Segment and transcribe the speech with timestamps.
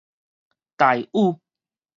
[0.77, 1.39] 大禹